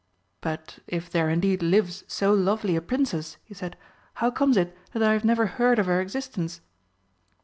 "But 0.41 0.79
if 0.87 1.11
there 1.11 1.29
indeed 1.29 1.61
lives 1.61 2.03
so 2.07 2.33
lovely 2.33 2.75
a 2.75 2.81
Princess," 2.81 3.37
he 3.43 3.53
said, 3.53 3.77
"how 4.15 4.31
comes 4.31 4.57
it 4.57 4.75
that 4.93 5.03
I 5.03 5.13
have 5.13 5.23
never 5.23 5.45
heard 5.45 5.77
of 5.77 5.85
her 5.85 6.01
existence?" 6.01 6.59